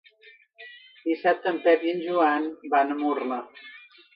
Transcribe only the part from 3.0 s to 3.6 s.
Murla.